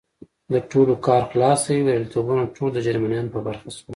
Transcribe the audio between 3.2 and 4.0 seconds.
په برخه شول.